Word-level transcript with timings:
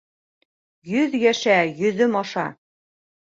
Йөҙ 0.93 1.17
йәшә, 1.19 1.59
йөҙөм 1.83 2.17
аша! 2.23 2.47